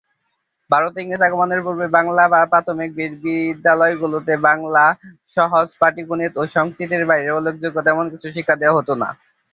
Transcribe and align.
ভারতে 0.69 0.97
ইংরেজ 1.01 1.21
আগমনের 1.27 1.61
পূর্বে 1.65 1.85
বাংলার 1.97 2.29
প্রাথমিক 2.51 2.89
বিদ্যালয়গুলিতে 3.23 4.33
বাংলা, 4.47 4.85
সহজ 5.37 5.67
পাটিগণিত 5.81 6.33
ও 6.37 6.43
সংস্কৃতের 6.55 7.03
বাইরে 7.09 7.29
উল্লেখযোগ্য 7.37 7.77
তেমন 7.87 8.05
কিছু 8.13 8.27
শিক্ষা 8.35 8.55
দেওয়া 8.61 8.77
হতো 8.77 8.93
না। 9.01 9.09